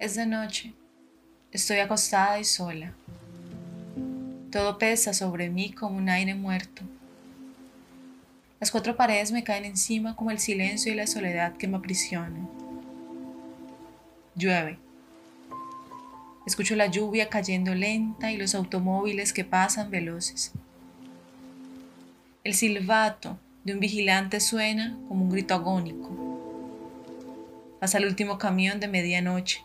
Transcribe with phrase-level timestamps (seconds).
[0.00, 0.72] Es de noche.
[1.52, 2.94] Estoy acostada y sola.
[4.50, 6.80] Todo pesa sobre mí como un aire muerto.
[8.60, 12.48] Las cuatro paredes me caen encima como el silencio y la soledad que me aprisionan.
[14.36, 14.78] Llueve.
[16.46, 20.52] Escucho la lluvia cayendo lenta y los automóviles que pasan veloces.
[22.42, 26.08] El silbato de un vigilante suena como un grito agónico.
[27.80, 29.60] Pasa el último camión de medianoche.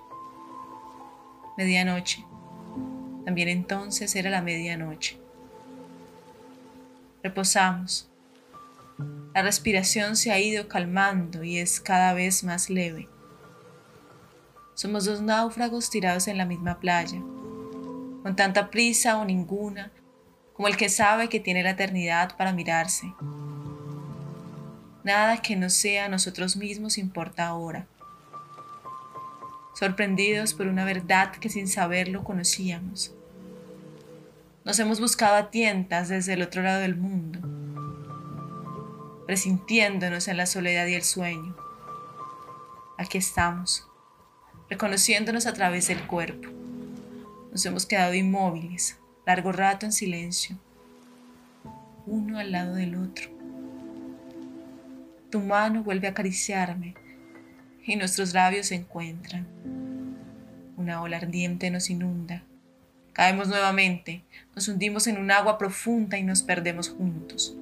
[1.58, 2.26] Medianoche.
[3.26, 5.18] También entonces era la medianoche.
[7.24, 8.10] Reposamos.
[9.34, 13.10] La respiración se ha ido calmando y es cada vez más leve.
[14.74, 19.92] Somos dos náufragos tirados en la misma playa, con tanta prisa o ninguna
[20.56, 23.14] como el que sabe que tiene la eternidad para mirarse.
[25.04, 27.88] Nada que no sea nosotros mismos importa ahora.
[29.78, 33.14] Sorprendidos por una verdad que sin saberlo conocíamos.
[34.64, 37.40] Nos hemos buscado a tientas desde el otro lado del mundo,
[39.26, 41.58] presintiéndonos en la soledad y el sueño.
[42.98, 43.86] Aquí estamos,
[44.70, 46.48] reconociéndonos a través del cuerpo.
[47.52, 50.58] Nos hemos quedado inmóviles, largo rato en silencio,
[52.06, 53.30] uno al lado del otro.
[55.30, 56.96] Tu mano vuelve a acariciarme
[57.84, 59.55] y nuestros labios se encuentran.
[60.86, 62.44] Una ola ardiente nos inunda.
[63.12, 64.24] Caemos nuevamente,
[64.54, 67.56] nos hundimos en un agua profunda y nos perdemos juntos.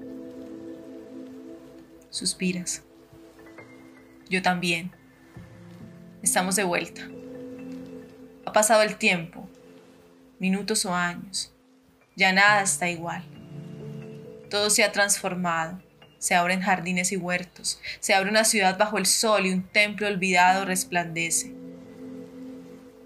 [2.10, 2.84] Suspiras.
[4.30, 4.92] Yo también.
[6.22, 7.04] Estamos de vuelta.
[8.46, 9.48] Ha pasado el tiempo,
[10.38, 11.54] minutos o años.
[12.18, 13.24] Ya nada está igual.
[14.50, 15.82] Todo se ha transformado.
[16.18, 17.80] Se abren jardines y huertos.
[18.02, 21.63] Se abre una ciudad bajo el sol y un templo olvidado resplandece.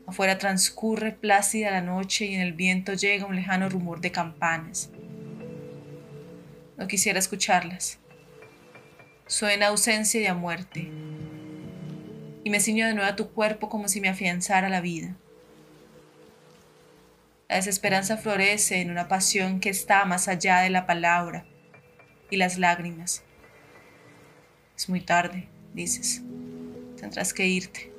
[0.08, 4.90] Afuera transcurre plácida la noche y en el viento llega un lejano rumor de campanas.
[6.78, 8.00] No quisiera escucharlas.
[9.28, 10.90] Suena ausencia y a muerte.
[12.46, 15.18] Y me ciño de nuevo a tu cuerpo como si me afianzara la vida.
[17.50, 21.46] La desesperanza florece en una pasión que está más allá de la palabra
[22.30, 23.24] y las lágrimas.
[24.78, 26.22] Es muy tarde, dices.
[26.98, 27.97] Tendrás que irte.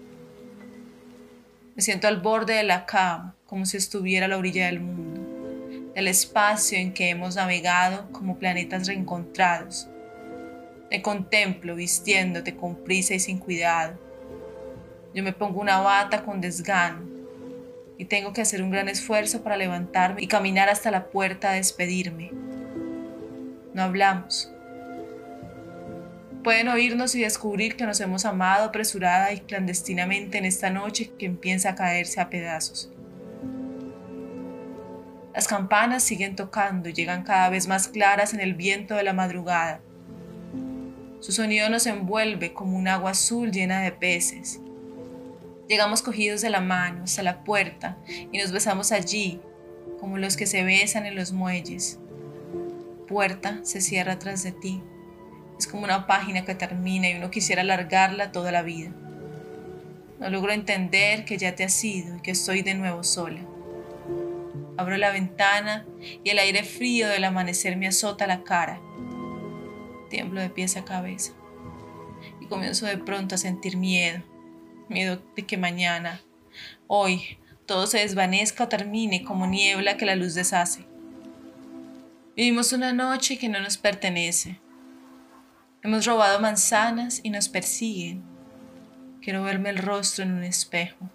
[1.78, 5.92] Me siento al borde de la cama, como si estuviera a la orilla del mundo,
[5.94, 9.88] del espacio en que hemos navegado como planetas reencontrados.
[10.90, 13.96] Te contemplo vistiéndote con prisa y sin cuidado.
[15.14, 17.06] Yo me pongo una bata con desgano
[17.96, 21.54] y tengo que hacer un gran esfuerzo para levantarme y caminar hasta la puerta a
[21.54, 22.32] despedirme.
[23.72, 24.50] No hablamos.
[26.44, 31.26] Pueden oírnos y descubrir que nos hemos amado apresurada y clandestinamente en esta noche que
[31.26, 32.90] empieza a caerse a pedazos.
[35.34, 39.80] Las campanas siguen tocando llegan cada vez más claras en el viento de la madrugada.
[41.20, 44.60] Su sonido nos envuelve como un agua azul llena de peces.
[45.68, 47.98] Llegamos cogidos de la mano hasta la puerta
[48.32, 49.40] y nos besamos allí,
[50.00, 51.98] como los que se besan en los muelles.
[53.06, 54.82] Puerta se cierra tras de ti.
[55.58, 58.90] Es como una página que termina y uno quisiera alargarla toda la vida.
[60.20, 63.40] No logro entender que ya te has ido y que estoy de nuevo sola.
[64.76, 65.84] Abro la ventana
[66.22, 68.80] y el aire frío del amanecer me azota la cara.
[70.10, 71.32] Tiemblo de pies a cabeza
[72.40, 74.22] y comienzo de pronto a sentir miedo
[74.88, 76.20] miedo de que mañana,
[76.86, 80.86] hoy, todo se desvanezca o termine como niebla que la luz deshace.
[82.36, 84.60] Vivimos una noche que no nos pertenece.
[85.88, 88.22] Hemos robado manzanas y nos persiguen.
[89.22, 91.08] Quiero verme el rostro en un espejo,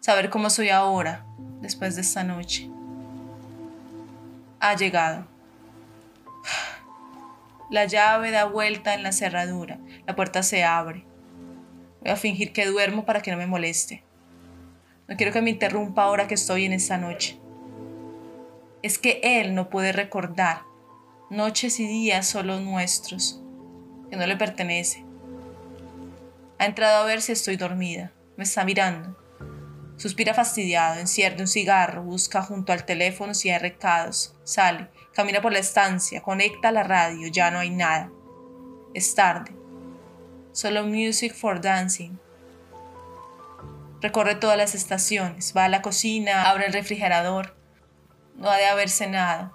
[0.00, 1.26] saber cómo soy ahora,
[1.60, 2.70] después de esta noche.
[4.58, 5.26] Ha llegado.
[7.70, 11.04] La llave da vuelta en la cerradura, la puerta se abre.
[12.00, 14.02] Voy a fingir que duermo para que no me moleste.
[15.08, 17.38] No quiero que me interrumpa ahora que estoy en esta noche.
[18.82, 20.62] Es que Él no puede recordar
[21.28, 23.43] noches y días solo nuestros,
[24.14, 25.04] que no le pertenece.
[26.58, 28.12] Ha entrado a ver si estoy dormida.
[28.36, 29.18] Me está mirando.
[29.96, 35.52] Suspira fastidiado, enciende un cigarro, busca junto al teléfono si hay recados, sale, camina por
[35.52, 38.10] la estancia, conecta la radio, ya no hay nada.
[38.92, 39.54] Es tarde
[40.54, 42.16] solo Music for Dancing.
[44.00, 47.56] Recorre todas las estaciones, va a la cocina, abre el refrigerador.
[48.36, 49.52] No ha de haber cenado.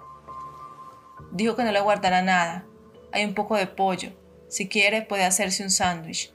[1.32, 2.66] Dijo que no le guardará nada.
[3.12, 4.12] Hay un poco de pollo.
[4.50, 6.32] Si quiere puede hacerse un sándwich.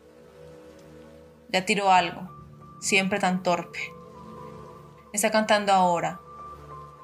[1.50, 2.32] Ya tiró algo.
[2.80, 3.80] siempre tan torpe.
[5.12, 6.22] Está cantando ahora.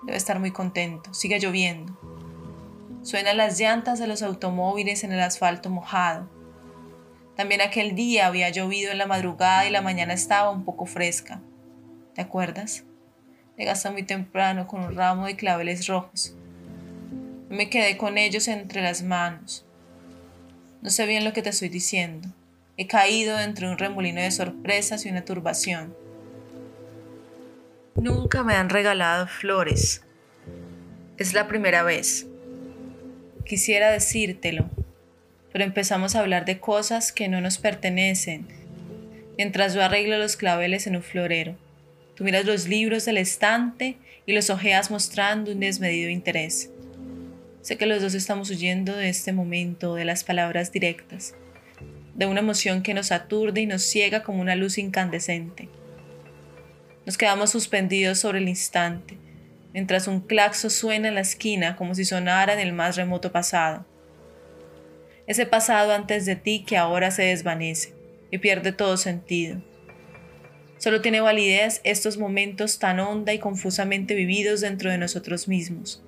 [0.04, 1.14] Debe estar muy contento.
[1.14, 1.98] Sigue lloviendo.
[3.04, 6.30] Suenan las llantas de los automóviles en el asfalto mojado.
[7.36, 11.42] También aquel día había llovido en la madrugada y la mañana estaba un poco fresca.
[12.14, 12.86] ¿Te acuerdas?
[13.58, 16.36] Llegaste muy temprano con un ramo de claveles rojos.
[17.50, 19.66] Me quedé con ellos entre las manos.
[20.82, 22.28] No sé bien lo que te estoy diciendo.
[22.76, 25.96] He caído entre un remolino de sorpresas y una turbación.
[27.96, 30.02] Nunca me han regalado flores.
[31.18, 32.26] Es la primera vez.
[33.46, 34.72] Quisiera decírtelo,
[35.52, 38.48] pero empezamos a hablar de cosas que no nos pertenecen,
[39.38, 41.56] mientras yo arreglo los claveles en un florero.
[42.16, 46.72] Tú miras los libros del estante y los ojeas mostrando un desmedido interés.
[47.62, 51.36] Sé que los dos estamos huyendo de este momento, de las palabras directas,
[52.16, 55.70] de una emoción que nos aturde y nos ciega como una luz incandescente.
[57.06, 59.16] Nos quedamos suspendidos sobre el instante,
[59.74, 63.86] mientras un claxo suena en la esquina como si sonara en el más remoto pasado.
[65.28, 67.94] Ese pasado antes de ti que ahora se desvanece
[68.32, 69.62] y pierde todo sentido.
[70.80, 76.04] Solo tiene validez estos momentos tan honda y confusamente vividos dentro de nosotros mismos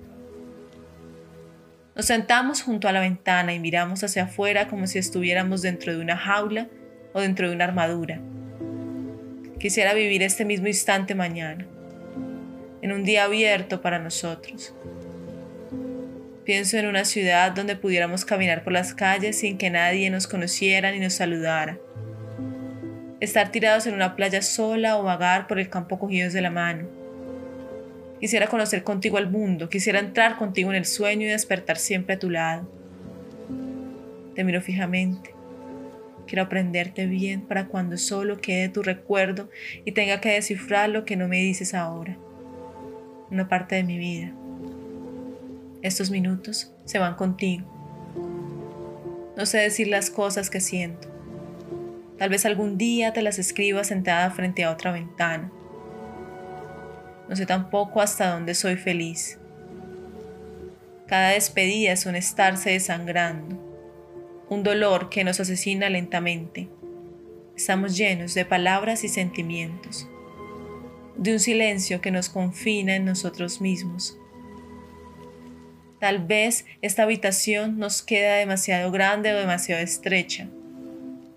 [1.94, 6.00] nos sentamos junto a la ventana y miramos hacia afuera como si estuviéramos dentro de
[6.00, 6.68] una jaula
[7.12, 8.20] o dentro de una armadura.
[9.60, 11.66] Quisiera vivir este mismo instante mañana,
[12.82, 14.74] en un día abierto para nosotros.
[16.44, 20.90] Pienso en una ciudad donde pudiéramos caminar por las calles sin que nadie nos conociera
[20.90, 21.78] ni nos saludara.
[23.20, 27.03] Estar tirados en una playa sola o vagar por el campo cogidos de la mano
[28.24, 32.18] Quisiera conocer contigo el mundo, quisiera entrar contigo en el sueño y despertar siempre a
[32.18, 32.66] tu lado.
[34.34, 35.34] Te miro fijamente.
[36.26, 39.50] Quiero aprenderte bien para cuando solo quede tu recuerdo
[39.84, 42.16] y tenga que descifrar lo que no me dices ahora.
[43.30, 44.32] Una parte de mi vida.
[45.82, 47.66] Estos minutos se van contigo.
[49.36, 51.08] No sé decir las cosas que siento.
[52.16, 55.52] Tal vez algún día te las escriba sentada frente a otra ventana
[57.28, 59.38] no sé tampoco hasta dónde soy feliz.
[61.06, 63.56] Cada despedida es un estarse desangrando,
[64.48, 66.68] un dolor que nos asesina lentamente.
[67.56, 70.08] Estamos llenos de palabras y sentimientos,
[71.16, 74.18] de un silencio que nos confina en nosotros mismos.
[76.00, 80.48] Tal vez esta habitación nos queda demasiado grande o demasiado estrecha,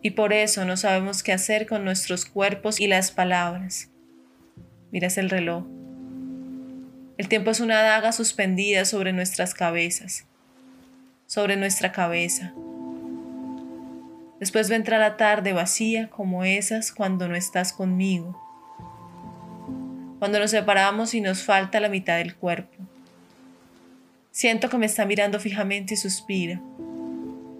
[0.01, 3.91] y por eso no sabemos qué hacer con nuestros cuerpos y las palabras.
[4.91, 5.76] Miras el reloj.
[7.17, 10.25] El tiempo es una daga suspendida sobre nuestras cabezas,
[11.25, 12.53] sobre nuestra cabeza.
[14.39, 18.39] Después vendrá la tarde vacía como esas cuando no estás conmigo,
[20.19, 22.77] cuando nos separamos y nos falta la mitad del cuerpo.
[24.29, 26.61] Siento que me está mirando fijamente y suspira.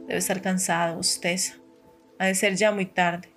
[0.05, 1.55] Debe estar cansado, bosteza.
[2.19, 3.29] Ha de ser ya muy tarde.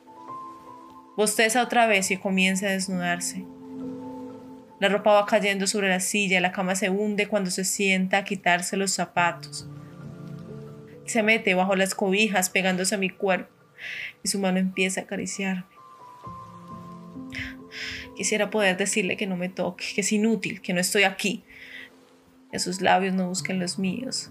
[1.16, 3.42] Bosteza otra vez y comienza a desnudarse.
[4.80, 8.24] La ropa va cayendo sobre la silla, la cama se hunde cuando se sienta a
[8.24, 9.68] quitarse los zapatos.
[11.04, 13.52] Se mete bajo las cobijas pegándose a mi cuerpo
[14.24, 15.64] y su mano empieza a acariciarme.
[18.16, 21.44] Quisiera poder decirle que no me toque, que es inútil, que no estoy aquí.
[22.50, 24.30] Que sus labios no busquen los míos.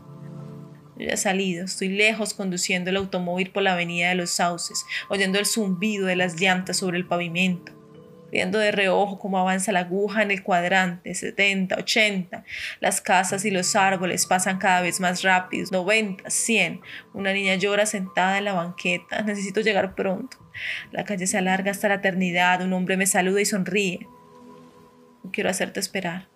[0.98, 4.84] Yo ya he salido, estoy lejos conduciendo el automóvil por la avenida de los sauces,
[5.10, 7.79] oyendo el zumbido de las llantas sobre el pavimento
[8.32, 12.44] viendo de reojo cómo avanza la aguja en el cuadrante, 70, 80.
[12.80, 16.82] Las casas y los árboles pasan cada vez más rápidos, 90, 100.
[17.14, 19.22] Una niña llora sentada en la banqueta.
[19.26, 20.38] Necesito llegar pronto.
[20.92, 22.62] La calle se alarga hasta la eternidad.
[22.62, 24.08] Un hombre me saluda y sonríe.
[25.24, 26.28] No quiero hacerte esperar.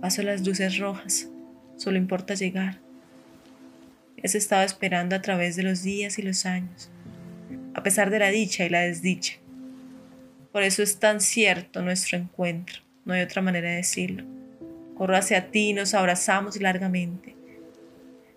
[0.00, 1.28] Paso las luces rojas.
[1.76, 2.78] Solo importa llegar.
[4.22, 6.90] Has estado esperando a través de los días y los años,
[7.74, 9.34] a pesar de la dicha y la desdicha.
[10.52, 14.24] Por eso es tan cierto nuestro encuentro, no hay otra manera de decirlo.
[14.96, 17.36] Corro hacia ti y nos abrazamos largamente.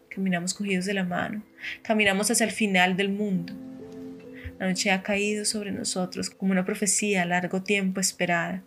[0.10, 1.44] Caminamos cogidos de la mano,
[1.82, 3.54] caminamos hacia el final del mundo.
[4.60, 8.62] La noche ha caído sobre nosotros como una profecía largo tiempo esperada.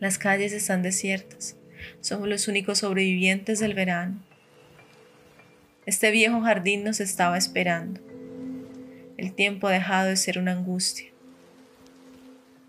[0.00, 1.56] Las calles están desiertas,
[2.00, 4.22] somos los únicos sobrevivientes del verano.
[5.84, 8.00] Este viejo jardín nos estaba esperando.
[9.16, 11.10] El tiempo ha dejado de ser una angustia.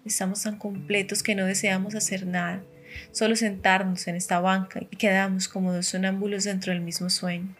[0.08, 2.64] Estamos tan completos que no deseamos hacer nada,
[3.12, 7.54] solo sentarnos en esta banca y quedamos como dos sonámbulos dentro del mismo sueño.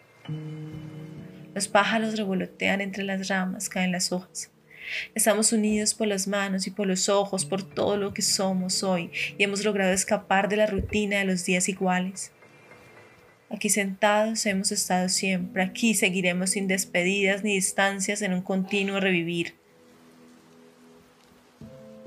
[1.54, 4.50] Los pájaros revolotean entre las ramas, caen las hojas.
[5.14, 9.10] Estamos unidos por las manos y por los ojos, por todo lo que somos hoy,
[9.36, 12.32] y hemos logrado escapar de la rutina de los días iguales.
[13.50, 19.54] Aquí sentados hemos estado siempre, aquí seguiremos sin despedidas ni distancias en un continuo revivir.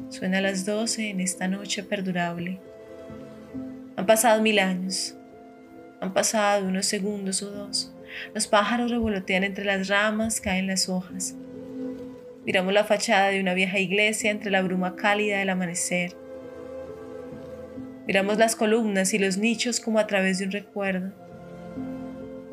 [0.09, 2.59] Suena las doce en esta noche perdurable.
[3.95, 5.15] Han pasado mil años,
[6.01, 7.93] han pasado unos segundos o dos.
[8.33, 11.35] Los pájaros revolotean entre las ramas, caen las hojas.
[12.45, 16.15] Miramos la fachada de una vieja iglesia entre la bruma cálida del amanecer.
[18.07, 21.13] Miramos las columnas y los nichos como a través de un recuerdo.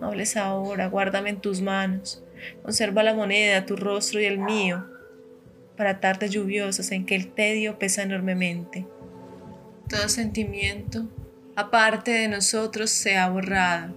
[0.01, 2.23] No hables ahora, guárdame en tus manos.
[2.63, 4.85] Conserva la moneda, tu rostro y el mío,
[5.79, 8.85] para tardes lluviosas en que el tedio pesa enormemente.
[9.89, 11.09] Todo sentimiento,
[11.55, 13.95] aparte de nosotros, se ha borrado.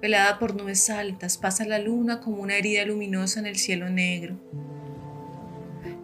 [0.00, 4.36] Velada por nubes altas, pasa la luna como una herida luminosa en el cielo negro.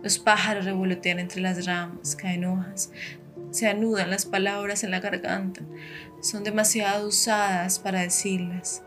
[0.03, 2.91] Los pájaros revolotean entre las ramas, caen hojas,
[3.53, 5.62] se anudan las palabras en la garganta,
[6.21, 8.83] son demasiado usadas para decirlas.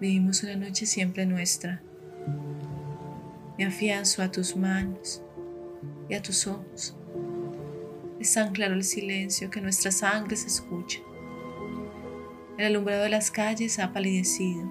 [0.00, 1.82] Vivimos una noche siempre nuestra.
[3.56, 5.22] Me afianzo a tus manos
[6.08, 6.96] y a tus ojos.
[8.18, 10.98] Es tan claro el silencio que nuestra sangre se escucha.
[12.58, 14.64] El alumbrado de las calles ha palidecido.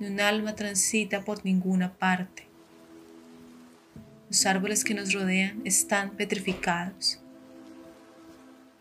[0.00, 2.48] Ni un alma transita por ninguna parte.
[4.28, 7.20] Los árboles que nos rodean están petrificados.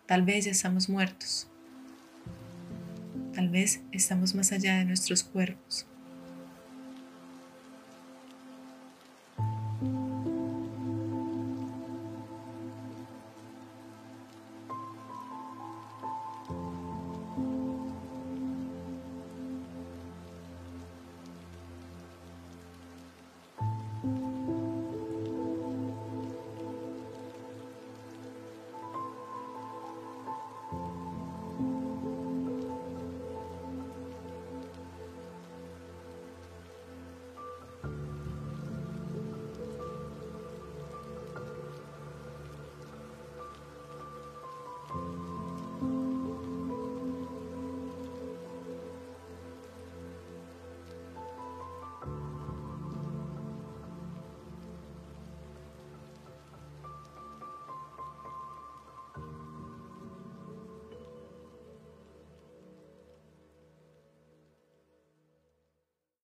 [0.07, 1.47] Tal vez ya estamos muertos.
[3.33, 5.85] Tal vez estamos más allá de nuestros cuerpos.